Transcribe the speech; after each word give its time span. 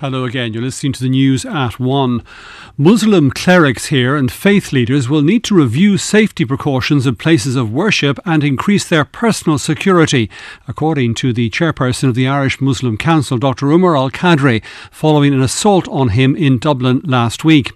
Hello 0.00 0.24
again. 0.24 0.52
You're 0.52 0.62
listening 0.62 0.92
to 0.92 1.02
the 1.02 1.08
news 1.08 1.44
at 1.44 1.80
1. 1.80 2.22
Muslim 2.76 3.32
clerics 3.32 3.86
here 3.86 4.14
and 4.14 4.30
faith 4.30 4.70
leaders 4.70 5.08
will 5.08 5.22
need 5.22 5.42
to 5.42 5.56
review 5.56 5.98
safety 5.98 6.44
precautions 6.44 7.04
in 7.04 7.16
places 7.16 7.56
of 7.56 7.72
worship 7.72 8.20
and 8.24 8.44
increase 8.44 8.88
their 8.88 9.04
personal 9.04 9.58
security, 9.58 10.30
according 10.68 11.14
to 11.16 11.32
the 11.32 11.50
chairperson 11.50 12.08
of 12.08 12.14
the 12.14 12.28
Irish 12.28 12.60
Muslim 12.60 12.96
Council, 12.96 13.38
Dr. 13.38 13.72
Umar 13.72 13.96
Al 13.96 14.08
Qadri, 14.08 14.62
following 14.92 15.34
an 15.34 15.42
assault 15.42 15.88
on 15.88 16.10
him 16.10 16.36
in 16.36 16.60
Dublin 16.60 17.00
last 17.02 17.42
week. 17.42 17.72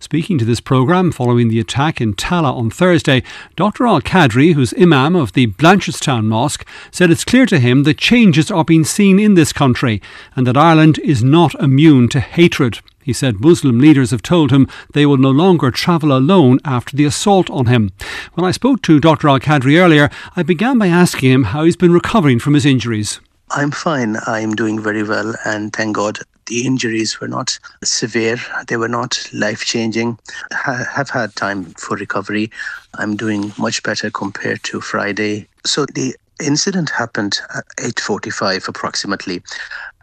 Speaking 0.00 0.38
to 0.38 0.44
this 0.44 0.58
programme 0.58 1.12
following 1.12 1.46
the 1.46 1.60
attack 1.60 2.00
in 2.00 2.14
Tallaght 2.14 2.56
on 2.56 2.70
Thursday, 2.70 3.22
Dr. 3.54 3.86
Al 3.86 4.00
Qadri, 4.00 4.54
who's 4.54 4.74
Imam 4.76 5.14
of 5.14 5.34
the 5.34 5.46
Blanchardstown 5.46 6.24
Mosque, 6.24 6.66
said 6.90 7.12
it's 7.12 7.24
clear 7.24 7.46
to 7.46 7.60
him 7.60 7.84
that 7.84 7.96
changes 7.96 8.50
are 8.50 8.64
being 8.64 8.82
seen 8.82 9.20
in 9.20 9.34
this 9.34 9.52
country 9.52 10.02
and 10.34 10.48
that 10.48 10.56
Ireland 10.56 10.98
is 10.98 11.22
not 11.22 11.54
immune 11.60 12.08
to 12.08 12.20
hatred. 12.20 12.80
He 13.02 13.12
said 13.12 13.40
Muslim 13.40 13.78
leaders 13.78 14.10
have 14.10 14.22
told 14.22 14.50
him 14.50 14.68
they 14.92 15.06
will 15.06 15.16
no 15.16 15.30
longer 15.30 15.70
travel 15.70 16.12
alone 16.12 16.60
after 16.64 16.96
the 16.96 17.04
assault 17.04 17.48
on 17.50 17.66
him. 17.66 17.92
When 18.34 18.44
I 18.44 18.50
spoke 18.50 18.82
to 18.82 19.00
Dr. 19.00 19.28
Al 19.28 19.40
Qadri 19.40 19.78
earlier, 19.78 20.10
I 20.36 20.42
began 20.42 20.78
by 20.78 20.88
asking 20.88 21.30
him 21.30 21.44
how 21.44 21.64
he's 21.64 21.76
been 21.76 21.92
recovering 21.92 22.38
from 22.38 22.54
his 22.54 22.66
injuries. 22.66 23.20
I'm 23.52 23.72
fine. 23.72 24.16
I'm 24.26 24.54
doing 24.54 24.80
very 24.80 25.02
well, 25.02 25.34
and 25.44 25.72
thank 25.72 25.96
God 25.96 26.18
the 26.46 26.66
injuries 26.66 27.20
were 27.20 27.28
not 27.28 27.58
severe. 27.82 28.36
They 28.68 28.76
were 28.76 28.88
not 28.88 29.28
life 29.32 29.64
changing. 29.64 30.18
I 30.66 30.84
have 30.92 31.10
had 31.10 31.34
time 31.34 31.64
for 31.74 31.96
recovery. 31.96 32.50
I'm 32.94 33.16
doing 33.16 33.52
much 33.58 33.82
better 33.82 34.10
compared 34.10 34.62
to 34.64 34.80
Friday. 34.80 35.48
So 35.64 35.86
the 35.86 36.14
incident 36.40 36.90
happened 36.90 37.38
at 37.54 37.64
8.45 37.78 38.68
approximately 38.68 39.42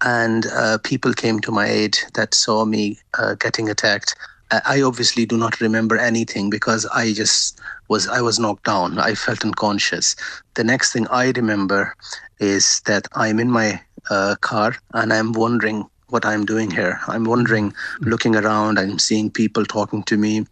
and 0.04 0.46
uh, 0.48 0.78
people 0.84 1.14
came 1.14 1.40
to 1.40 1.52
my 1.52 1.68
aid 1.68 1.98
that 2.14 2.34
saw 2.34 2.66
me 2.66 2.98
uh, 3.18 3.36
getting 3.36 3.70
attacked 3.70 4.16
i 4.66 4.82
obviously 4.82 5.26
do 5.26 5.38
not 5.38 5.60
remember 5.60 5.98
anything 5.98 6.50
because 6.50 6.86
i 6.88 7.12
just 7.12 7.60
was 7.90 8.08
i 8.08 8.22
was 8.22 8.40
knocked 8.40 8.64
down 8.64 8.98
i 8.98 9.14
felt 9.14 9.44
unconscious 9.44 10.16
the 10.54 10.64
next 10.64 10.94
thing 10.94 11.08
i 11.10 11.32
remember 11.36 11.94
is 12.40 12.82
that 12.86 13.08
i'm 13.16 13.40
in 13.40 13.52
my 13.52 13.80
uh, 14.10 14.36
car 14.40 14.76
and 14.94 15.12
i'm 15.12 15.34
wondering 15.34 15.86
what 16.08 16.26
i'm 16.26 16.46
doing 16.46 16.72
here 16.72 17.00
i'm 17.08 17.26
wondering 17.26 17.74
looking 18.00 18.36
around 18.36 18.80
i'm 18.80 18.98
seeing 18.98 19.30
people 19.30 19.66
talking 19.66 20.02
to 20.04 20.18
me 20.18 20.46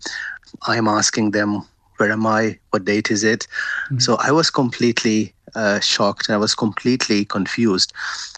i'm 0.68 0.90
asking 0.90 1.32
them 1.32 1.64
where 1.98 2.12
am 2.12 2.26
I? 2.26 2.60
What 2.72 2.86
date 2.86 3.12
is 3.12 3.24
it? 3.24 3.48
Mm-hmm. 3.86 4.00
So 4.00 4.16
I 4.20 4.32
was 4.32 4.50
completely 4.50 5.34
uh, 5.56 5.80
shocked. 5.80 6.30
I 6.30 6.38
was 6.38 6.56
completely 6.56 7.26
confused. 7.26 7.94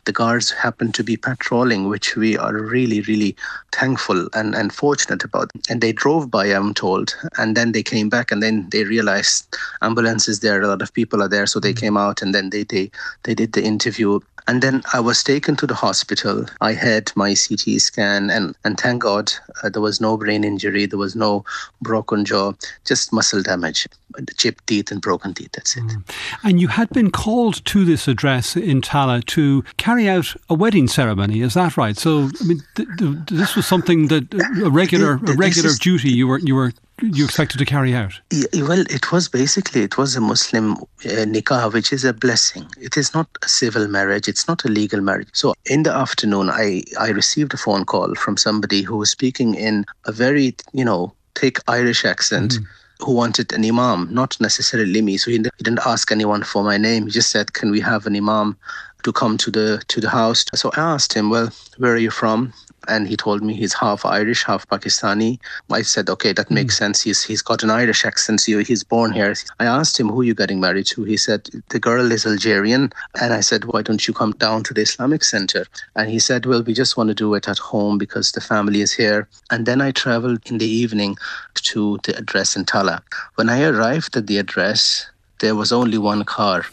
The 0.05 0.11
guards 0.11 0.51
happened 0.51 0.93
to 0.95 1.03
be 1.03 1.17
patrolling, 1.17 1.89
which 1.89 2.15
we 2.15 2.37
are 2.37 2.53
really, 2.53 3.01
really 3.01 3.35
thankful 3.73 4.29
and, 4.33 4.55
and 4.55 4.73
fortunate 4.73 5.23
about. 5.23 5.51
And 5.69 5.81
they 5.81 5.91
drove 5.91 6.31
by, 6.31 6.45
I'm 6.47 6.73
told, 6.73 7.15
and 7.37 7.57
then 7.57 7.71
they 7.71 7.83
came 7.83 8.09
back 8.09 8.31
and 8.31 8.41
then 8.41 8.67
they 8.71 8.83
realized 8.83 9.55
ambulances 9.81 10.39
there, 10.39 10.61
a 10.61 10.67
lot 10.67 10.81
of 10.81 10.93
people 10.93 11.21
are 11.21 11.27
there. 11.27 11.45
So 11.45 11.59
they 11.59 11.73
mm-hmm. 11.73 11.79
came 11.79 11.97
out 11.97 12.21
and 12.21 12.33
then 12.33 12.49
they, 12.49 12.63
they, 12.63 12.89
they 13.23 13.35
did 13.35 13.53
the 13.53 13.63
interview. 13.63 14.19
And 14.49 14.61
then 14.61 14.81
I 14.93 15.01
was 15.01 15.23
taken 15.23 15.57
to 15.57 15.67
the 15.67 15.75
hospital. 15.75 16.45
I 16.61 16.71
had 16.71 17.11
my 17.17 17.35
CT 17.35 17.81
scan, 17.81 18.29
and, 18.29 18.55
and 18.63 18.79
thank 18.79 19.01
God 19.01 19.33
uh, 19.61 19.67
there 19.67 19.81
was 19.81 19.99
no 19.99 20.15
brain 20.15 20.45
injury, 20.45 20.85
there 20.85 20.97
was 20.97 21.17
no 21.17 21.43
broken 21.81 22.23
jaw, 22.23 22.53
just 22.85 23.11
muscle 23.11 23.43
damage, 23.43 23.89
chipped 24.37 24.65
teeth 24.67 24.89
and 24.89 25.01
broken 25.01 25.33
teeth. 25.33 25.51
That's 25.51 25.75
it. 25.75 25.83
Mm. 25.83 26.03
And 26.43 26.61
you 26.61 26.69
had 26.69 26.89
been 26.91 27.06
called 27.11 27.63
to 27.65 27.85
this 27.85 28.07
address 28.07 28.55
in 28.55 28.81
Tallaght 28.81 29.25
to 29.27 29.63
carry 29.77 30.07
out 30.07 30.35
a 30.49 30.53
wedding 30.53 30.87
ceremony. 30.87 31.41
Is 31.41 31.53
that 31.53 31.77
right? 31.77 31.97
So, 31.97 32.29
I 32.41 32.45
mean, 32.45 32.63
th- 32.75 32.89
th- 32.97 33.17
this 33.31 33.55
was 33.55 33.65
something 33.65 34.07
that 34.07 34.33
a 34.63 34.69
regular, 34.69 35.13
a 35.13 35.35
regular 35.35 35.71
duty 35.79 36.09
you 36.09 36.27
were 36.27 36.39
you 36.39 36.55
were 36.55 36.71
you 37.01 37.25
expected 37.25 37.59
to 37.59 37.65
carry 37.65 37.93
out? 37.93 38.19
Well, 38.53 38.83
it 38.89 39.11
was 39.11 39.29
basically 39.29 39.81
it 39.81 39.97
was 39.97 40.15
a 40.15 40.21
Muslim 40.21 40.73
uh, 40.73 41.25
nikah, 41.25 41.71
which 41.71 41.93
is 41.93 42.03
a 42.03 42.13
blessing. 42.13 42.67
It 42.79 42.97
is 42.97 43.13
not 43.13 43.27
a 43.43 43.47
civil 43.47 43.87
marriage. 43.87 44.27
It's 44.27 44.47
not 44.47 44.65
a 44.65 44.69
legal 44.69 45.01
marriage. 45.01 45.29
So 45.33 45.53
in 45.65 45.83
the 45.83 45.93
afternoon, 45.93 46.49
I 46.49 46.83
I 46.99 47.09
received 47.09 47.53
a 47.53 47.57
phone 47.57 47.85
call 47.85 48.15
from 48.15 48.37
somebody 48.37 48.81
who 48.81 48.97
was 48.97 49.11
speaking 49.11 49.55
in 49.55 49.85
a 50.05 50.11
very 50.11 50.55
you 50.73 50.85
know 50.85 51.13
thick 51.35 51.59
Irish 51.67 52.03
accent. 52.03 52.53
Mm. 52.53 52.65
Who 53.01 53.13
wanted 53.13 53.53
an 53.53 53.63
imam, 53.63 54.09
not 54.11 54.39
necessarily 54.41 55.01
me. 55.01 55.17
So 55.17 55.31
he 55.31 55.37
didn't 55.37 55.85
ask 55.85 56.11
anyone 56.11 56.43
for 56.43 56.63
my 56.63 56.77
name. 56.77 57.05
He 57.05 57.11
just 57.11 57.29
said, 57.29 57.53
"Can 57.53 57.71
we 57.71 57.79
have 57.81 58.07
an 58.07 58.15
imam 58.15 58.57
to 59.03 59.13
come 59.13 59.37
to 59.37 59.51
the 59.51 59.81
to 59.87 60.01
the 60.01 60.09
house?" 60.09 60.45
So 60.55 60.71
I 60.75 60.81
asked 60.81 61.13
him, 61.13 61.29
"Well, 61.29 61.51
where 61.77 61.93
are 61.93 61.97
you 61.97 62.11
from?" 62.11 62.53
And 62.87 63.07
he 63.07 63.15
told 63.15 63.43
me 63.43 63.53
he's 63.53 63.73
half 63.73 64.05
Irish, 64.05 64.43
half 64.43 64.67
Pakistani. 64.67 65.39
I 65.71 65.81
said, 65.81 66.09
okay, 66.09 66.33
that 66.33 66.51
makes 66.51 66.75
mm. 66.75 66.79
sense. 66.79 67.01
He's 67.01 67.23
he's 67.23 67.41
got 67.41 67.63
an 67.63 67.69
Irish 67.69 68.05
accent. 68.05 68.41
So 68.41 68.59
he's 68.59 68.83
born 68.83 69.11
here. 69.11 69.35
I 69.59 69.65
asked 69.65 69.99
him 69.99 70.09
who 70.09 70.21
are 70.21 70.23
you 70.23 70.35
getting 70.35 70.59
married 70.59 70.87
to. 70.87 71.03
He 71.03 71.17
said 71.17 71.49
the 71.69 71.79
girl 71.79 72.11
is 72.11 72.25
Algerian, 72.25 72.91
and 73.21 73.33
I 73.33 73.41
said, 73.41 73.65
why 73.65 73.81
don't 73.81 74.07
you 74.07 74.13
come 74.13 74.31
down 74.33 74.63
to 74.63 74.73
the 74.73 74.81
Islamic 74.81 75.23
Center? 75.23 75.65
And 75.95 76.09
he 76.09 76.19
said, 76.19 76.45
well, 76.45 76.63
we 76.63 76.73
just 76.73 76.97
want 76.97 77.09
to 77.09 77.13
do 77.13 77.33
it 77.33 77.47
at 77.47 77.57
home 77.57 77.97
because 77.97 78.31
the 78.31 78.41
family 78.41 78.81
is 78.81 78.93
here. 78.93 79.27
And 79.51 79.65
then 79.65 79.81
I 79.81 79.91
traveled 79.91 80.49
in 80.49 80.57
the 80.57 80.65
evening 80.65 81.17
to 81.55 81.99
the 82.03 82.17
address 82.17 82.55
in 82.55 82.65
Tallaght. 82.65 83.03
When 83.35 83.49
I 83.49 83.63
arrived 83.63 84.15
at 84.15 84.27
the 84.27 84.37
address, 84.37 85.09
there 85.39 85.55
was 85.55 85.71
only 85.71 85.97
one 85.97 86.23
car. 86.23 86.65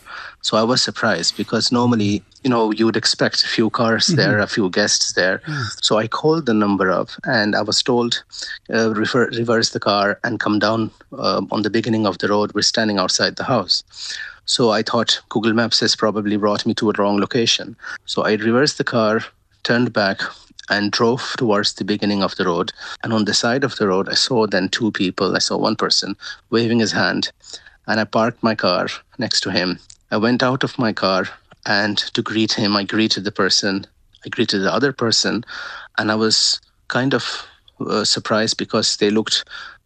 So 0.43 0.59
I 0.59 0.63
was 0.63 0.83
surprised 0.83 1.37
because 1.39 1.73
normally, 1.73 2.23
you 2.43 2.51
know, 2.51 2.71
you 2.71 2.85
would 2.85 2.97
expect 2.97 3.43
a 3.43 3.49
few 3.49 3.71
cars 3.71 4.07
mm-hmm. 4.07 4.17
there, 4.17 4.39
a 4.41 4.47
few 4.47 4.69
guests 4.69 5.15
there. 5.15 5.39
Mm. 5.39 5.83
So 5.83 5.97
I 5.97 6.07
called 6.07 6.45
the 6.45 6.53
number 6.53 6.91
up 6.91 7.09
and 7.25 7.57
I 7.57 7.63
was 7.63 7.83
told, 7.83 8.23
uh, 8.73 8.93
refer, 8.95 9.29
reverse 9.29 9.71
the 9.71 9.81
car 9.81 10.19
and 10.23 10.39
come 10.39 10.59
down 10.59 10.91
uh, 11.13 11.41
on 11.51 11.63
the 11.63 11.71
beginning 11.71 12.07
of 12.07 12.19
the 12.19 12.29
road. 12.29 12.53
We're 12.55 12.61
standing 12.63 12.99
outside 12.99 13.37
the 13.37 13.45
house. 13.45 13.83
So 14.45 14.71
I 14.71 14.83
thought 14.83 15.21
Google 15.31 15.55
Maps 15.55 15.81
has 15.81 15.97
probably 15.97 16.37
brought 16.37 16.67
me 16.67 16.75
to 16.75 16.91
a 16.91 16.95
wrong 16.99 17.19
location. 17.19 17.77
So 18.05 18.25
I 18.25 18.35
reversed 18.35 18.77
the 18.77 18.85
car, 18.85 19.25
turned 19.63 19.95
back, 19.95 20.21
and 20.69 20.93
drove 20.93 21.35
towards 21.39 21.75
the 21.75 21.85
beginning 21.85 22.23
of 22.23 22.37
the 22.37 22.45
road. 22.45 22.73
And 23.03 23.13
on 23.13 23.25
the 23.25 23.35
side 23.35 23.65
of 23.65 23.77
the 23.77 23.89
road, 23.89 24.09
I 24.09 24.15
saw 24.15 24.47
then 24.47 24.69
two 24.69 24.91
people. 24.93 25.35
I 25.35 25.39
saw 25.39 25.57
one 25.57 25.77
person 25.77 26.17
waving 26.51 26.81
his 26.81 26.93
hand, 26.93 27.33
and 27.87 28.01
I 28.01 28.05
parked 28.05 28.43
my 28.43 28.55
car 28.55 28.89
next 29.19 29.41
to 29.43 29.51
him. 29.51 29.79
I 30.11 30.17
went 30.17 30.43
out 30.43 30.65
of 30.65 30.79
my 30.79 30.93
car 30.93 31.29
and 31.67 31.99
to 31.99 32.23
greet 32.23 32.53
him, 32.53 32.77
I 32.77 32.85
greeted 32.85 33.25
the 33.25 33.33
person, 33.33 33.87
I 34.25 34.29
greeted 34.29 34.61
the 34.61 34.73
other 34.73 34.93
person, 34.93 35.45
and 35.99 36.11
I 36.11 36.15
was 36.15 36.61
kind 36.89 37.15
of 37.15 37.47
uh, 37.81 38.05
surprised 38.05 38.57
because 38.57 38.97
they 38.97 39.11
looked 39.11 39.45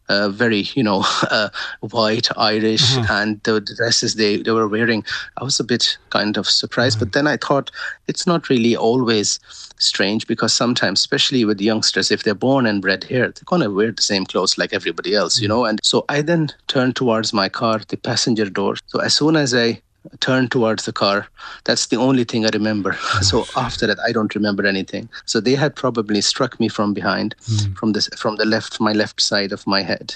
uh, 0.09 0.29
very, 0.29 0.67
you 0.73 0.83
know, 0.83 1.05
uh, 1.31 1.49
white, 1.81 2.27
Irish, 2.37 2.95
mm-hmm. 2.95 3.11
and 3.11 3.41
the 3.43 3.61
dresses 3.61 4.15
they, 4.15 4.37
they 4.37 4.51
were 4.51 4.67
wearing. 4.67 5.03
I 5.37 5.43
was 5.43 5.59
a 5.59 5.63
bit 5.63 5.97
kind 6.09 6.37
of 6.37 6.47
surprised, 6.47 6.97
mm-hmm. 6.97 7.05
but 7.05 7.13
then 7.13 7.27
I 7.27 7.37
thought 7.37 7.71
it's 8.07 8.27
not 8.27 8.49
really 8.49 8.75
always 8.75 9.39
strange 9.77 10.27
because 10.27 10.53
sometimes, 10.53 10.99
especially 10.99 11.45
with 11.45 11.61
youngsters, 11.61 12.11
if 12.11 12.23
they're 12.23 12.35
born 12.35 12.65
and 12.65 12.81
bred 12.81 13.03
here, 13.05 13.27
they're 13.27 13.43
going 13.45 13.61
to 13.61 13.69
wear 13.69 13.91
the 13.91 14.01
same 14.01 14.25
clothes 14.25 14.57
like 14.57 14.73
everybody 14.73 15.15
else, 15.15 15.35
mm-hmm. 15.35 15.43
you 15.43 15.47
know. 15.47 15.65
And 15.65 15.79
so 15.83 16.05
I 16.09 16.21
then 16.21 16.49
turned 16.67 16.95
towards 16.95 17.33
my 17.33 17.49
car, 17.49 17.79
the 17.87 17.97
passenger 17.97 18.49
door. 18.49 18.75
So 18.87 18.99
as 18.99 19.13
soon 19.13 19.35
as 19.35 19.53
I 19.53 19.81
turned 20.19 20.51
towards 20.51 20.85
the 20.85 20.93
car. 20.93 21.27
That's 21.65 21.87
the 21.87 21.97
only 21.97 22.23
thing 22.23 22.45
I 22.45 22.49
remember. 22.53 22.93
so 23.21 23.45
after 23.55 23.87
that, 23.87 23.99
I 23.99 24.11
don't 24.11 24.35
remember 24.35 24.65
anything. 24.65 25.09
So 25.25 25.39
they 25.39 25.55
had 25.55 25.75
probably 25.75 26.21
struck 26.21 26.59
me 26.59 26.69
from 26.69 26.93
behind, 26.93 27.35
mm. 27.43 27.77
from 27.77 27.93
this, 27.93 28.09
from 28.17 28.37
the 28.37 28.45
left, 28.45 28.79
my 28.79 28.93
left 28.93 29.21
side 29.21 29.51
of 29.51 29.65
my 29.67 29.81
head, 29.81 30.15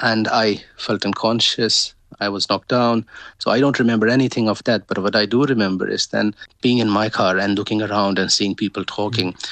and 0.00 0.28
I 0.28 0.62
felt 0.76 1.04
unconscious. 1.04 1.94
I 2.20 2.28
was 2.28 2.48
knocked 2.48 2.68
down. 2.68 3.04
So 3.38 3.50
I 3.50 3.58
don't 3.58 3.78
remember 3.80 4.06
anything 4.06 4.48
of 4.48 4.62
that. 4.64 4.86
But 4.86 4.98
what 4.98 5.16
I 5.16 5.26
do 5.26 5.44
remember 5.44 5.88
is 5.88 6.06
then 6.06 6.32
being 6.62 6.78
in 6.78 6.88
my 6.88 7.08
car 7.08 7.38
and 7.38 7.58
looking 7.58 7.82
around 7.82 8.20
and 8.20 8.30
seeing 8.30 8.54
people 8.54 8.84
talking. 8.84 9.32
Mm. 9.32 9.48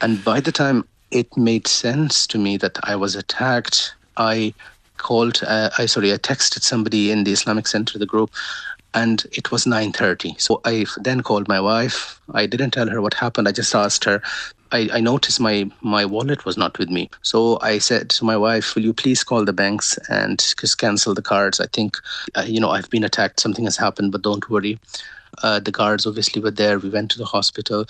And 0.00 0.24
by 0.24 0.38
the 0.38 0.52
time 0.52 0.86
it 1.10 1.36
made 1.36 1.66
sense 1.66 2.24
to 2.28 2.38
me 2.38 2.56
that 2.58 2.78
I 2.84 2.94
was 2.94 3.16
attacked, 3.16 3.94
I 4.16 4.54
called 4.98 5.40
uh, 5.46 5.70
i 5.78 5.86
sorry 5.86 6.12
i 6.12 6.16
texted 6.16 6.62
somebody 6.62 7.10
in 7.10 7.24
the 7.24 7.32
islamic 7.32 7.66
center 7.66 7.98
the 7.98 8.06
group 8.06 8.30
and 8.94 9.26
it 9.32 9.50
was 9.50 9.64
9.30 9.64 10.40
so 10.40 10.60
i 10.64 10.84
then 10.98 11.22
called 11.22 11.48
my 11.48 11.60
wife 11.60 12.20
i 12.34 12.46
didn't 12.46 12.70
tell 12.70 12.88
her 12.88 13.00
what 13.00 13.14
happened 13.14 13.48
i 13.48 13.52
just 13.52 13.74
asked 13.74 14.04
her 14.04 14.22
I, 14.70 14.88
I, 14.92 15.00
noticed 15.00 15.40
my, 15.40 15.70
my 15.80 16.04
wallet 16.04 16.44
was 16.44 16.58
not 16.58 16.78
with 16.78 16.90
me. 16.90 17.08
So 17.22 17.58
I 17.62 17.78
said 17.78 18.10
to 18.10 18.24
my 18.26 18.36
wife, 18.36 18.74
will 18.74 18.82
you 18.82 18.92
please 18.92 19.24
call 19.24 19.44
the 19.44 19.52
banks 19.52 19.98
and 20.10 20.38
just 20.60 20.76
cancel 20.76 21.14
the 21.14 21.22
cards? 21.22 21.58
I 21.58 21.66
think, 21.72 21.96
uh, 22.36 22.44
you 22.46 22.60
know, 22.60 22.70
I've 22.70 22.90
been 22.90 23.04
attacked. 23.04 23.40
Something 23.40 23.64
has 23.64 23.78
happened, 23.78 24.12
but 24.12 24.20
don't 24.20 24.48
worry. 24.50 24.78
Uh, 25.42 25.60
the 25.60 25.70
guards 25.70 26.06
obviously 26.06 26.42
were 26.42 26.50
there. 26.50 26.78
We 26.78 26.90
went 26.90 27.10
to 27.12 27.18
the 27.18 27.24
hospital. 27.24 27.86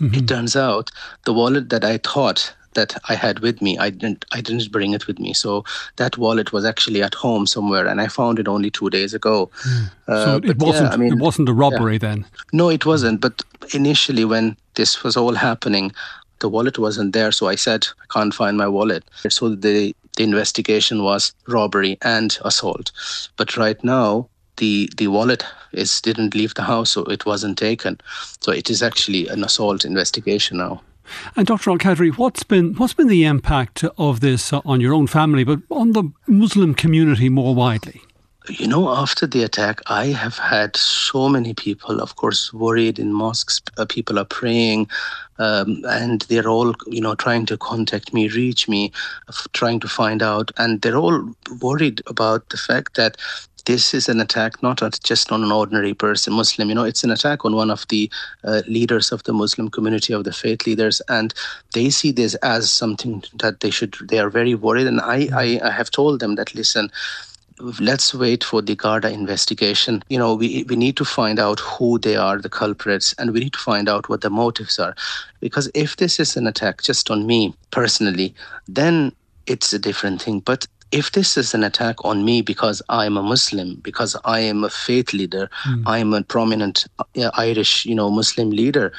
Mm-hmm. 0.00 0.14
It 0.14 0.28
turns 0.28 0.54
out 0.54 0.90
the 1.24 1.32
wallet 1.32 1.70
that 1.70 1.84
I 1.84 1.98
thought 1.98 2.54
that 2.76 2.94
I 3.08 3.14
had 3.14 3.40
with 3.40 3.60
me. 3.60 3.76
I 3.78 3.90
didn't 3.90 4.24
I 4.32 4.40
didn't 4.40 4.70
bring 4.70 4.92
it 4.92 5.06
with 5.08 5.18
me. 5.18 5.32
So 5.34 5.64
that 5.96 6.16
wallet 6.16 6.52
was 6.52 6.64
actually 6.64 7.02
at 7.02 7.14
home 7.14 7.46
somewhere, 7.46 7.86
and 7.86 8.00
I 8.00 8.06
found 8.06 8.38
it 8.38 8.48
only 8.48 8.70
two 8.70 8.90
days 8.90 9.12
ago. 9.14 9.50
Mm. 9.64 9.90
Uh, 10.06 10.24
so 10.24 10.36
it 10.50 10.58
wasn't. 10.58 10.90
Yeah, 10.90 10.94
I 10.94 10.96
mean, 10.96 11.12
it 11.12 11.18
wasn't 11.18 11.48
a 11.48 11.52
robbery 11.52 11.94
yeah. 11.94 12.06
then. 12.06 12.24
No, 12.52 12.70
it 12.70 12.86
wasn't. 12.86 13.20
But 13.20 13.42
initially, 13.74 14.24
when 14.24 14.56
this 14.74 15.02
was 15.02 15.16
all 15.16 15.34
happening, 15.34 15.92
the 16.38 16.48
wallet 16.48 16.78
wasn't 16.78 17.12
there. 17.12 17.32
So 17.32 17.48
I 17.48 17.56
said, 17.56 17.86
I 18.02 18.06
can't 18.12 18.34
find 18.34 18.56
my 18.56 18.68
wallet. 18.68 19.04
So 19.28 19.48
the, 19.48 19.94
the 20.16 20.24
investigation 20.24 21.02
was 21.02 21.32
robbery 21.46 21.98
and 22.02 22.38
assault. 22.44 22.92
But 23.36 23.56
right 23.56 23.82
now, 23.82 24.28
the 24.56 24.88
the 24.96 25.08
wallet 25.08 25.44
is 25.72 26.00
didn't 26.00 26.34
leave 26.34 26.54
the 26.54 26.62
house, 26.62 26.90
so 26.90 27.04
it 27.04 27.26
wasn't 27.26 27.58
taken. 27.58 28.00
So 28.40 28.52
it 28.52 28.70
is 28.70 28.82
actually 28.82 29.28
an 29.28 29.44
assault 29.44 29.84
investigation 29.84 30.58
now. 30.58 30.80
And 31.36 31.46
Dr. 31.46 31.70
Al 31.70 31.78
Qadri, 31.78 32.16
what's 32.16 32.42
been 32.42 32.74
what's 32.74 32.94
been 32.94 33.08
the 33.08 33.24
impact 33.24 33.84
of 33.98 34.20
this 34.20 34.52
on 34.52 34.80
your 34.80 34.94
own 34.94 35.06
family, 35.06 35.44
but 35.44 35.60
on 35.70 35.92
the 35.92 36.04
Muslim 36.26 36.74
community 36.74 37.28
more 37.28 37.54
widely? 37.54 38.02
You 38.48 38.68
know, 38.68 38.88
after 38.90 39.26
the 39.26 39.42
attack, 39.42 39.80
I 39.86 40.06
have 40.06 40.38
had 40.38 40.76
so 40.76 41.28
many 41.28 41.52
people, 41.52 42.00
of 42.00 42.14
course, 42.14 42.52
worried 42.52 42.98
in 42.98 43.12
mosques. 43.12 43.60
Uh, 43.76 43.86
people 43.86 44.20
are 44.20 44.24
praying, 44.24 44.88
um, 45.38 45.82
and 45.88 46.22
they're 46.22 46.48
all, 46.48 46.72
you 46.86 47.00
know, 47.00 47.16
trying 47.16 47.46
to 47.46 47.56
contact 47.56 48.14
me, 48.14 48.28
reach 48.28 48.68
me, 48.68 48.92
trying 49.52 49.80
to 49.80 49.88
find 49.88 50.22
out. 50.22 50.52
And 50.58 50.80
they're 50.80 50.96
all 50.96 51.28
worried 51.60 52.02
about 52.06 52.48
the 52.50 52.56
fact 52.56 52.94
that 52.94 53.16
this 53.66 53.92
is 53.92 54.08
an 54.08 54.20
attack 54.20 54.62
not 54.62 54.80
just 55.02 55.30
on 55.30 55.44
an 55.44 55.52
ordinary 55.52 55.92
person, 55.92 56.32
Muslim. 56.32 56.68
You 56.68 56.74
know, 56.74 56.84
it's 56.84 57.04
an 57.04 57.10
attack 57.10 57.44
on 57.44 57.54
one 57.54 57.70
of 57.70 57.86
the 57.88 58.10
uh, 58.44 58.62
leaders 58.66 59.12
of 59.12 59.22
the 59.24 59.32
Muslim 59.32 59.68
community, 59.68 60.12
of 60.12 60.24
the 60.24 60.32
faith 60.32 60.66
leaders, 60.66 61.02
and 61.08 61.34
they 61.74 61.90
see 61.90 62.12
this 62.12 62.34
as 62.36 62.70
something 62.70 63.22
that 63.34 63.60
they 63.60 63.70
should. 63.70 63.96
They 64.08 64.18
are 64.18 64.30
very 64.30 64.54
worried, 64.54 64.86
and 64.86 65.00
I, 65.00 65.28
I, 65.34 65.60
I 65.62 65.70
have 65.70 65.90
told 65.90 66.20
them 66.20 66.36
that 66.36 66.54
listen 66.54 66.90
let's 67.80 68.12
wait 68.14 68.44
for 68.44 68.60
the 68.60 68.76
Garda 68.76 69.10
investigation. 69.10 70.02
You 70.08 70.18
know, 70.18 70.34
we, 70.34 70.64
we 70.64 70.76
need 70.76 70.96
to 70.98 71.04
find 71.04 71.38
out 71.38 71.60
who 71.60 71.98
they 71.98 72.16
are, 72.16 72.38
the 72.38 72.50
culprits, 72.50 73.14
and 73.14 73.32
we 73.32 73.40
need 73.40 73.54
to 73.54 73.58
find 73.58 73.88
out 73.88 74.08
what 74.08 74.20
the 74.20 74.30
motives 74.30 74.78
are. 74.78 74.94
Because 75.40 75.70
if 75.74 75.96
this 75.96 76.20
is 76.20 76.36
an 76.36 76.46
attack 76.46 76.82
just 76.82 77.10
on 77.10 77.26
me 77.26 77.54
personally, 77.70 78.34
then 78.68 79.12
it's 79.46 79.72
a 79.72 79.78
different 79.78 80.20
thing. 80.20 80.40
But 80.40 80.66
if 80.92 81.12
this 81.12 81.36
is 81.36 81.54
an 81.54 81.64
attack 81.64 82.04
on 82.04 82.24
me 82.24 82.42
because 82.42 82.82
I'm 82.88 83.16
a 83.16 83.22
Muslim, 83.22 83.76
because 83.82 84.16
I 84.24 84.40
am 84.40 84.64
a 84.64 84.70
faith 84.70 85.12
leader, 85.12 85.50
mm. 85.64 85.82
I 85.86 85.98
am 85.98 86.14
a 86.14 86.22
prominent 86.22 86.86
uh, 86.98 87.30
Irish, 87.34 87.84
you 87.84 87.94
know, 87.94 88.10
Muslim 88.10 88.50
leader, 88.50 88.92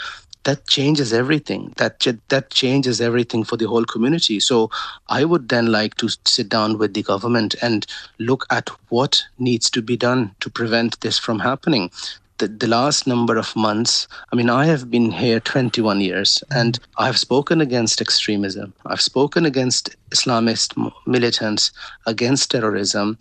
that 0.43 0.65
changes 0.67 1.11
everything. 1.11 1.73
That 1.77 2.05
that 2.29 2.49
changes 2.51 3.01
everything 3.01 3.43
for 3.43 3.57
the 3.57 3.67
whole 3.67 3.83
community. 3.83 4.39
So 4.39 4.69
I 5.09 5.25
would 5.25 5.49
then 5.49 5.71
like 5.71 5.95
to 5.95 6.09
sit 6.25 6.47
down 6.47 6.77
with 6.77 6.93
the 6.93 7.03
government 7.03 7.55
and 7.61 7.85
look 8.17 8.45
at 8.49 8.69
what 8.89 9.23
needs 9.37 9.69
to 9.71 9.81
be 9.81 9.97
done 9.97 10.33
to 10.39 10.49
prevent 10.49 11.01
this 11.01 11.19
from 11.19 11.39
happening. 11.39 11.91
The, 12.39 12.47
the 12.47 12.67
last 12.67 13.07
number 13.07 13.37
of 13.37 13.55
months, 13.55 14.07
I 14.31 14.35
mean, 14.35 14.49
I 14.49 14.65
have 14.65 14.91
been 14.91 15.11
here 15.11 15.39
21 15.39 16.01
years 16.01 16.43
and 16.51 16.77
I've 16.97 17.17
spoken 17.17 17.61
against 17.61 17.99
extremism. 17.99 18.73
I've 18.85 19.01
spoken 19.01 19.45
against 19.45 19.95
Islamist 20.11 20.91
militants, 21.07 21.71
against 22.05 22.51
terrorism, 22.51 23.17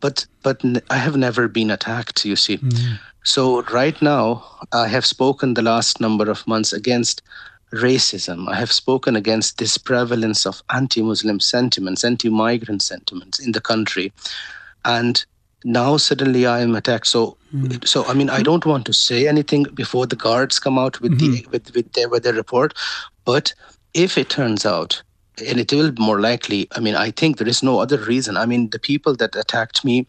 but 0.00 0.26
but 0.42 0.62
I 0.90 0.96
have 0.96 1.16
never 1.16 1.48
been 1.48 1.70
attacked. 1.70 2.24
You 2.24 2.36
see, 2.36 2.58
mm-hmm. 2.58 2.94
So, 3.26 3.62
right 3.62 4.00
now, 4.00 4.44
I 4.72 4.86
have 4.86 5.04
spoken 5.04 5.54
the 5.54 5.62
last 5.62 6.00
number 6.00 6.30
of 6.30 6.46
months 6.46 6.72
against 6.72 7.22
racism. 7.72 8.48
I 8.48 8.54
have 8.54 8.70
spoken 8.70 9.16
against 9.16 9.58
this 9.58 9.76
prevalence 9.76 10.46
of 10.46 10.62
anti 10.70 11.02
Muslim 11.02 11.40
sentiments, 11.40 12.04
anti 12.04 12.28
migrant 12.28 12.82
sentiments 12.82 13.40
in 13.40 13.50
the 13.50 13.60
country. 13.60 14.12
And 14.84 15.26
now 15.66 15.96
suddenly 15.96 16.46
I 16.46 16.60
am 16.60 16.74
attacked. 16.74 17.08
So, 17.08 17.36
mm. 17.54 17.86
so 17.86 18.04
I 18.06 18.14
mean, 18.14 18.30
I 18.30 18.42
don't 18.42 18.64
want 18.64 18.86
to 18.86 18.92
say 18.92 19.26
anything 19.26 19.64
before 19.74 20.06
the 20.06 20.16
guards 20.16 20.58
come 20.58 20.78
out 20.78 21.00
with 21.00 21.18
mm-hmm. 21.18 21.32
the 21.32 21.46
with 21.50 21.74
with 21.74 21.92
their, 21.92 22.08
with 22.08 22.22
their 22.22 22.32
report. 22.32 22.74
But 23.24 23.52
if 23.92 24.16
it 24.16 24.30
turns 24.30 24.64
out, 24.64 25.02
and 25.46 25.58
it 25.58 25.72
will 25.72 25.90
be 25.90 26.02
more 26.02 26.20
likely, 26.20 26.68
I 26.72 26.80
mean, 26.80 26.94
I 26.94 27.10
think 27.10 27.38
there 27.38 27.48
is 27.48 27.62
no 27.62 27.80
other 27.80 27.98
reason. 27.98 28.36
I 28.36 28.46
mean, 28.46 28.70
the 28.70 28.78
people 28.78 29.16
that 29.16 29.34
attacked 29.34 29.84
me, 29.84 30.06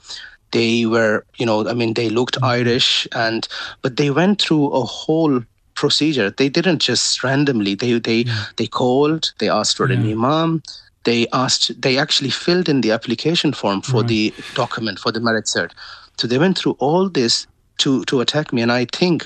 they 0.51 0.85
were 0.85 1.25
you 1.37 1.45
know 1.45 1.67
i 1.67 1.73
mean 1.73 1.93
they 1.93 2.09
looked 2.09 2.35
mm-hmm. 2.35 2.45
irish 2.45 3.07
and 3.13 3.47
but 3.81 3.97
they 3.97 4.09
went 4.09 4.41
through 4.41 4.69
a 4.69 4.83
whole 4.83 5.41
procedure 5.75 6.29
they 6.31 6.49
didn't 6.49 6.79
just 6.79 7.23
randomly 7.23 7.75
they 7.75 7.99
they 7.99 8.19
yeah. 8.19 8.45
they 8.55 8.67
called 8.67 9.33
they 9.39 9.49
asked 9.49 9.77
for 9.77 9.89
yeah. 9.89 9.97
an 9.97 10.11
imam 10.11 10.63
they 11.07 11.25
asked 11.31 11.81
they 11.81 11.97
actually 11.97 12.29
filled 12.29 12.67
in 12.67 12.81
the 12.81 12.91
application 12.91 13.53
form 13.53 13.81
for 13.81 14.01
right. 14.01 14.07
the 14.07 14.33
document 14.55 14.99
for 14.99 15.11
the 15.11 15.21
marriage 15.27 15.45
cert 15.45 15.71
so 16.17 16.27
they 16.27 16.37
went 16.37 16.57
through 16.57 16.75
all 16.87 17.07
this 17.19 17.47
to 17.77 18.03
to 18.11 18.19
attack 18.19 18.51
me 18.51 18.61
and 18.61 18.73
i 18.73 18.83
think 18.99 19.25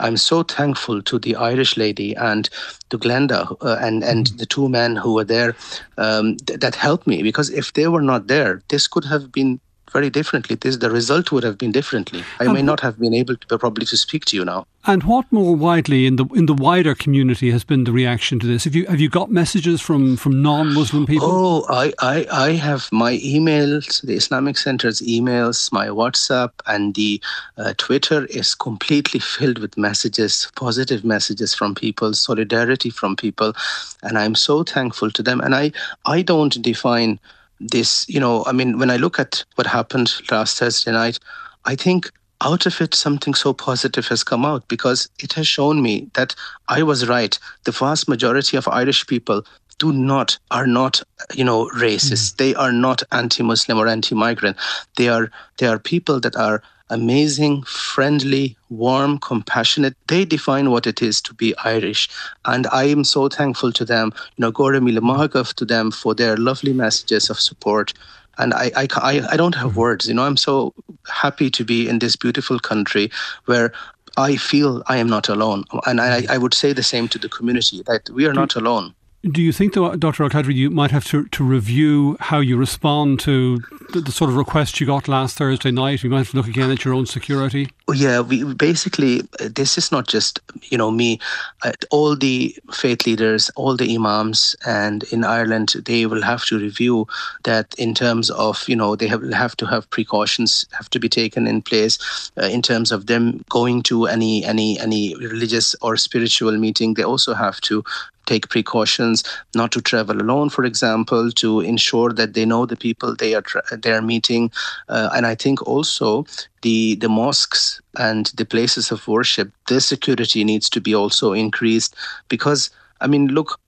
i'm 0.00 0.18
so 0.18 0.42
thankful 0.42 1.00
to 1.10 1.18
the 1.18 1.34
irish 1.36 1.76
lady 1.76 2.14
and 2.30 2.50
to 2.90 2.98
glenda 2.98 3.40
uh, 3.62 3.78
and 3.80 4.04
and 4.04 4.26
mm. 4.26 4.38
the 4.38 4.46
two 4.54 4.68
men 4.68 4.96
who 4.96 5.14
were 5.14 5.28
there 5.34 5.56
um, 5.96 6.36
th- 6.46 6.60
that 6.60 6.74
helped 6.74 7.06
me 7.06 7.22
because 7.22 7.50
if 7.50 7.72
they 7.72 7.88
were 7.88 8.06
not 8.12 8.26
there 8.26 8.62
this 8.68 8.86
could 8.86 9.04
have 9.04 9.32
been 9.32 9.58
very 9.92 10.10
differently. 10.10 10.56
This 10.56 10.78
the 10.78 10.90
result 10.90 11.32
would 11.32 11.44
have 11.44 11.58
been 11.58 11.72
differently. 11.72 12.24
I 12.40 12.52
may 12.52 12.62
not 12.62 12.80
have 12.80 12.98
been 12.98 13.14
able 13.14 13.36
to 13.36 13.58
probably 13.58 13.86
to 13.86 13.96
speak 13.96 14.24
to 14.26 14.36
you 14.36 14.44
now. 14.44 14.66
And 14.84 15.04
what 15.04 15.30
more 15.30 15.54
widely 15.54 16.06
in 16.06 16.16
the 16.16 16.24
in 16.34 16.46
the 16.46 16.54
wider 16.54 16.94
community 16.94 17.52
has 17.52 17.62
been 17.62 17.84
the 17.84 17.92
reaction 17.92 18.40
to 18.40 18.46
this? 18.46 18.64
Have 18.64 18.74
you 18.74 18.84
have 18.86 19.00
you 19.00 19.08
got 19.08 19.30
messages 19.30 19.80
from 19.80 20.16
from 20.16 20.42
non-Muslim 20.42 21.06
people? 21.06 21.28
Oh, 21.30 21.66
I 21.68 21.92
I, 22.00 22.26
I 22.32 22.50
have 22.52 22.88
my 22.90 23.12
emails, 23.18 24.02
the 24.02 24.14
Islamic 24.14 24.58
Center's 24.58 25.00
emails, 25.00 25.70
my 25.72 25.86
WhatsApp, 25.86 26.50
and 26.66 26.94
the 26.94 27.20
uh, 27.58 27.74
Twitter 27.76 28.24
is 28.26 28.56
completely 28.56 29.20
filled 29.20 29.58
with 29.58 29.78
messages, 29.78 30.50
positive 30.56 31.04
messages 31.04 31.54
from 31.54 31.76
people, 31.76 32.12
solidarity 32.14 32.90
from 32.90 33.14
people, 33.14 33.54
and 34.02 34.18
I'm 34.18 34.34
so 34.34 34.64
thankful 34.64 35.12
to 35.12 35.22
them. 35.22 35.40
And 35.40 35.54
I 35.54 35.70
I 36.06 36.22
don't 36.22 36.60
define 36.60 37.20
this, 37.70 38.08
you 38.08 38.20
know, 38.20 38.44
I 38.46 38.52
mean, 38.52 38.78
when 38.78 38.90
I 38.90 38.96
look 38.96 39.18
at 39.18 39.44
what 39.54 39.66
happened 39.66 40.12
last 40.30 40.58
Thursday 40.58 40.92
night, 40.92 41.18
I 41.64 41.76
think 41.76 42.10
out 42.40 42.66
of 42.66 42.80
it 42.80 42.94
something 42.94 43.34
so 43.34 43.52
positive 43.52 44.08
has 44.08 44.24
come 44.24 44.44
out 44.44 44.66
because 44.68 45.08
it 45.20 45.32
has 45.34 45.46
shown 45.46 45.80
me 45.80 46.10
that 46.14 46.34
I 46.68 46.82
was 46.82 47.08
right. 47.08 47.38
The 47.64 47.72
vast 47.72 48.08
majority 48.08 48.56
of 48.56 48.66
Irish 48.68 49.06
people 49.06 49.44
do 49.78 49.92
not 49.92 50.38
are 50.50 50.66
not 50.66 51.02
you 51.34 51.44
know 51.44 51.68
racist. 51.68 52.34
Mm. 52.34 52.36
They 52.36 52.54
are 52.54 52.72
not 52.72 53.02
anti-Muslim 53.12 53.78
or 53.78 53.88
anti-migrant. 53.88 54.56
They 54.96 55.08
are 55.08 55.30
they 55.58 55.66
are 55.66 55.78
people 55.78 56.20
that 56.20 56.36
are 56.36 56.62
amazing, 56.92 57.62
friendly, 57.62 58.56
warm, 58.68 59.18
compassionate. 59.18 59.96
They 60.06 60.24
define 60.24 60.70
what 60.70 60.86
it 60.86 61.02
is 61.02 61.20
to 61.22 61.34
be 61.34 61.56
Irish. 61.64 62.08
And 62.44 62.66
I 62.68 62.84
am 62.84 63.02
so 63.02 63.28
thankful 63.28 63.72
to 63.72 63.84
them, 63.84 64.12
you 64.36 64.42
know, 64.42 64.50
Gora 64.50 64.80
Mahagav 64.80 65.54
to 65.54 65.64
them 65.64 65.90
for 65.90 66.14
their 66.14 66.36
lovely 66.36 66.72
messages 66.72 67.30
of 67.30 67.40
support. 67.40 67.94
And 68.38 68.54
I, 68.54 68.70
I, 68.76 69.26
I 69.30 69.36
don't 69.36 69.54
have 69.54 69.76
words, 69.76 70.06
you 70.06 70.14
know, 70.14 70.24
I'm 70.24 70.36
so 70.36 70.74
happy 71.08 71.50
to 71.50 71.64
be 71.64 71.88
in 71.88 71.98
this 71.98 72.16
beautiful 72.16 72.58
country 72.58 73.10
where 73.46 73.72
I 74.16 74.36
feel 74.36 74.82
I 74.86 74.98
am 74.98 75.08
not 75.08 75.28
alone. 75.28 75.64
And 75.86 76.00
I, 76.00 76.26
I 76.28 76.38
would 76.38 76.54
say 76.54 76.72
the 76.72 76.82
same 76.82 77.08
to 77.08 77.18
the 77.18 77.28
community 77.28 77.82
that 77.86 78.08
we 78.10 78.26
are 78.26 78.34
not 78.34 78.54
alone. 78.54 78.94
Do 79.30 79.40
you 79.40 79.52
think, 79.52 79.74
though, 79.74 79.94
Dr. 79.94 80.24
Al 80.24 80.50
you 80.50 80.68
might 80.68 80.90
have 80.90 81.04
to, 81.06 81.28
to 81.28 81.44
review 81.44 82.16
how 82.18 82.40
you 82.40 82.56
respond 82.56 83.20
to 83.20 83.58
the, 83.92 84.00
the, 84.00 84.10
sort 84.10 84.30
of 84.30 84.36
request 84.36 84.80
you 84.80 84.86
got 84.86 85.06
last 85.06 85.38
Thursday 85.38 85.70
night? 85.70 86.02
You 86.02 86.10
might 86.10 86.18
have 86.18 86.30
to 86.30 86.36
look 86.36 86.48
again 86.48 86.72
at 86.72 86.84
your 86.84 86.92
own 86.92 87.06
security. 87.06 87.70
Yeah, 87.94 88.20
we 88.20 88.42
basically 88.54 89.22
this 89.38 89.78
is 89.78 89.92
not 89.92 90.08
just 90.08 90.40
you 90.70 90.78
know 90.78 90.90
me. 90.90 91.20
Uh, 91.62 91.72
all 91.90 92.16
the 92.16 92.56
faith 92.72 93.06
leaders, 93.06 93.48
all 93.54 93.76
the 93.76 93.94
imams, 93.94 94.56
and 94.66 95.04
in 95.12 95.24
Ireland 95.24 95.74
they 95.84 96.06
will 96.06 96.22
have 96.22 96.44
to 96.46 96.58
review 96.58 97.06
that 97.44 97.74
in 97.78 97.94
terms 97.94 98.30
of 98.30 98.68
you 98.68 98.74
know 98.74 98.96
they 98.96 99.06
have 99.06 99.22
have 99.32 99.56
to 99.58 99.66
have 99.66 99.88
precautions 99.90 100.66
have 100.72 100.88
to 100.90 100.98
be 100.98 101.08
taken 101.08 101.46
in 101.46 101.62
place 101.62 102.30
uh, 102.40 102.46
in 102.46 102.62
terms 102.62 102.90
of 102.90 103.06
them 103.06 103.44
going 103.50 103.82
to 103.84 104.06
any 104.06 104.44
any 104.44 104.80
any 104.80 105.14
religious 105.16 105.76
or 105.82 105.96
spiritual 105.96 106.56
meeting. 106.56 106.94
They 106.94 107.04
also 107.04 107.34
have 107.34 107.60
to 107.62 107.84
take 108.26 108.48
precautions 108.48 109.22
not 109.54 109.72
to 109.72 109.80
travel 109.80 110.20
alone, 110.20 110.48
for 110.50 110.64
example, 110.64 111.30
to 111.32 111.60
ensure 111.60 112.12
that 112.12 112.34
they 112.34 112.44
know 112.44 112.66
the 112.66 112.76
people 112.76 113.14
they 113.16 113.34
are 113.34 113.42
tra- 113.42 113.76
they 113.76 113.92
are 113.92 114.02
meeting, 114.02 114.50
uh, 114.88 115.10
and 115.14 115.26
I 115.26 115.34
think 115.34 115.66
also 115.66 116.24
the 116.62 116.94
the 116.96 117.08
mosques 117.08 117.80
and 117.98 118.26
the 118.36 118.44
places 118.44 118.90
of 118.90 119.06
worship, 119.08 119.50
their 119.68 119.80
security 119.80 120.44
needs 120.44 120.68
to 120.70 120.80
be 120.80 120.94
also 120.94 121.32
increased 121.32 121.94
because 122.28 122.70
I 123.00 123.06
mean, 123.08 123.28
look, 123.28 123.58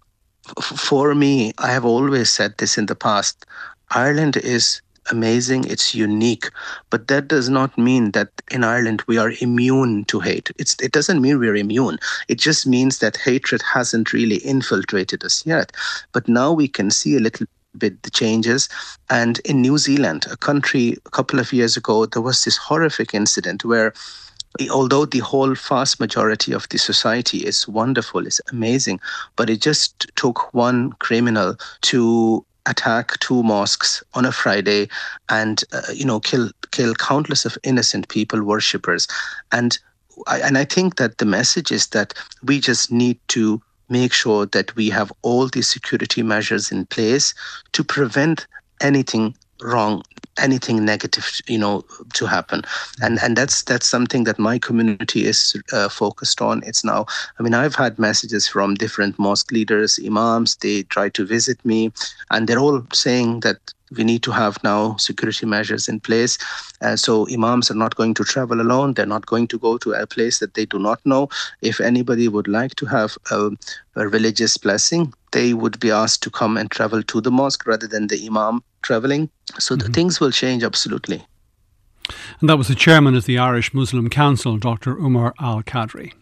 f- 0.59 0.65
for 0.79 1.15
me, 1.15 1.53
I 1.59 1.73
have 1.73 1.85
always 1.85 2.31
said 2.33 2.55
this 2.59 2.79
in 2.79 2.87
the 2.87 2.95
past. 2.97 3.47
Ireland 3.91 4.37
is 4.37 4.81
amazing, 5.11 5.65
it's 5.65 5.95
unique, 5.95 6.51
but 6.91 7.09
that 7.09 7.29
does 7.29 7.49
not 7.49 7.77
mean 7.77 8.13
that 8.13 8.31
in 8.51 8.65
Ireland 8.65 9.03
we 9.07 9.19
are 9.19 9.33
immune 9.41 10.05
to 10.07 10.21
hate. 10.21 10.51
It's, 10.59 10.75
it 10.81 10.93
doesn't 10.93 11.21
mean 11.21 11.39
we're 11.39 11.57
immune. 11.57 11.99
It 12.29 12.39
just 12.39 12.67
means 12.67 12.99
that 12.99 13.17
hatred 13.17 13.63
hasn't 13.63 14.13
really 14.13 14.37
infiltrated 14.37 15.25
us 15.25 15.45
yet. 15.47 15.73
But 16.13 16.29
now 16.29 16.53
we 16.53 16.69
can 16.69 16.91
see 16.91 17.17
a 17.17 17.21
little 17.21 17.47
bit 17.77 18.03
the 18.03 18.11
changes. 18.11 18.69
And 19.11 19.41
in 19.41 19.61
New 19.61 19.79
Zealand, 19.79 20.27
a 20.31 20.37
country 20.37 20.97
a 21.07 21.11
couple 21.11 21.41
of 21.41 21.53
years 21.53 21.77
ago, 21.77 22.07
there 22.07 22.23
was 22.23 22.45
this 22.45 22.57
horrific 22.57 23.15
incident 23.15 23.65
where 23.65 23.93
although 24.71 25.05
the 25.05 25.19
whole 25.19 25.55
vast 25.55 25.99
majority 25.99 26.53
of 26.53 26.69
the 26.69 26.79
society 26.79 27.39
is 27.39 27.67
wonderful, 27.67 28.27
is 28.27 28.41
amazing, 28.53 29.01
but 29.37 29.51
it 29.51 29.61
just 29.61 30.11
took 30.15 30.55
one 30.55 30.93
criminal 30.95 31.57
to 31.83 32.45
attack 32.67 33.19
two 33.21 33.43
mosques 33.43 34.03
on 34.15 34.25
a 34.25 34.33
Friday 34.33 34.89
and 35.29 35.63
uh, 35.73 35.83
you 35.93 36.05
know 36.05 36.21
kill 36.21 36.51
kill 36.71 36.95
countless 36.95 37.45
of 37.45 37.59
innocent 37.63 38.09
people 38.09 38.43
worshippers. 38.43 39.07
And 39.53 39.79
I, 40.27 40.41
and 40.41 40.59
I 40.59 40.65
think 40.65 40.97
that 40.97 41.19
the 41.19 41.27
message 41.27 41.73
is 41.73 41.89
that 41.89 42.15
we 42.43 42.61
just 42.61 42.91
need 42.91 43.19
to 43.29 43.61
make 43.89 44.13
sure 44.13 44.47
that 44.47 44.75
we 44.77 44.89
have 44.91 45.13
all 45.23 45.49
the 45.49 45.63
security 45.63 46.23
measures 46.23 46.73
in 46.73 46.87
place 46.87 47.35
to 47.73 47.85
prevent 47.85 48.47
anything 48.81 49.35
wrong 49.63 50.03
anything 50.41 50.85
negative 50.85 51.41
you 51.47 51.59
know 51.59 51.85
to 52.15 52.27
happen. 52.27 52.63
And 53.01 53.19
and 53.23 53.37
that's 53.37 53.63
that's 53.63 53.87
something 53.87 54.25
that 54.25 54.39
my 54.39 54.59
community 54.59 55.27
is 55.27 55.57
uh, 55.73 55.89
focused 55.89 56.41
on. 56.43 56.63
It's 56.65 56.85
now 56.85 57.07
i 57.39 57.43
mean 57.43 57.55
i've 57.55 57.75
had 57.75 57.99
messages 57.99 58.47
from 58.49 58.75
different 58.75 59.19
mosque 59.19 59.51
leaders 59.53 59.99
imams 60.05 60.57
they 60.57 60.83
try 60.85 61.09
to 61.09 61.27
visit 61.27 61.63
me 61.65 61.93
and 62.31 62.47
they're 62.47 62.59
all 62.59 62.87
saying 62.93 63.41
that 63.41 63.74
we 63.97 64.05
need 64.05 64.23
to 64.23 64.31
have 64.33 64.63
now 64.65 64.97
security 64.97 65.47
measures 65.47 65.89
in 65.89 66.01
place. 66.01 66.39
Uh, 66.81 66.97
so 66.97 67.29
imams 67.31 67.71
are 67.71 67.77
not 67.77 67.95
going 67.97 68.15
to 68.15 68.25
travel 68.25 68.61
alone. 68.61 68.95
They're 68.95 69.07
not 69.07 69.27
going 69.27 69.47
to 69.49 69.59
go 69.59 69.79
to 69.79 69.93
a 69.93 70.07
place 70.07 70.39
that 70.39 70.55
they 70.55 70.67
do 70.67 70.79
not 70.79 71.05
know. 71.05 71.29
If 71.63 71.81
anybody 71.81 72.29
would 72.29 72.49
like 72.49 72.75
to 72.77 72.87
have 72.87 73.17
a, 73.31 73.51
a 73.97 74.09
religious 74.09 74.57
blessing, 74.57 75.13
they 75.33 75.55
would 75.55 75.79
be 75.81 75.91
asked 75.91 76.23
to 76.25 76.31
come 76.31 76.57
and 76.57 76.71
travel 76.71 77.03
to 77.03 77.21
the 77.21 77.31
mosque 77.31 77.67
rather 77.67 77.87
than 77.87 78.07
the 78.07 78.27
imam 78.27 78.63
traveling. 78.83 79.29
So 79.59 79.75
mm-hmm. 79.75 79.87
the 79.87 79.93
things 79.93 80.21
will 80.21 80.33
change 80.33 80.63
absolutely. 80.63 81.25
And 82.41 82.49
that 82.51 82.59
was 82.59 82.69
the 82.69 82.75
chairman 82.75 83.15
of 83.15 83.25
the 83.25 83.39
Irish 83.39 83.73
Muslim 83.73 84.11
Council, 84.11 84.59
Dr. 84.59 84.97
Umar 84.99 85.35
Al 85.41 85.63
Qadri. 85.63 86.13